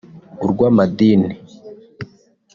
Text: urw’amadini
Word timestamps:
urw’amadini 0.45 1.29